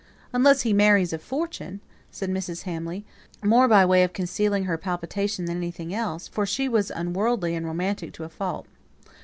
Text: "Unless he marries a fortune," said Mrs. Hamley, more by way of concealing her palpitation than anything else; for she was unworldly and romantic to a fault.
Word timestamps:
"Unless 0.33 0.63
he 0.63 0.73
marries 0.73 1.13
a 1.13 1.19
fortune," 1.19 1.79
said 2.09 2.31
Mrs. 2.31 2.63
Hamley, 2.63 3.05
more 3.43 3.67
by 3.67 3.85
way 3.85 4.01
of 4.01 4.13
concealing 4.13 4.63
her 4.63 4.75
palpitation 4.75 5.45
than 5.45 5.57
anything 5.57 5.93
else; 5.93 6.27
for 6.27 6.43
she 6.43 6.67
was 6.67 6.89
unworldly 6.89 7.53
and 7.53 7.67
romantic 7.67 8.11
to 8.13 8.23
a 8.23 8.29
fault. 8.29 8.65